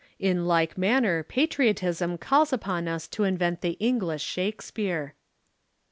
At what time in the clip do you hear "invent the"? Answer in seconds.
3.23-3.73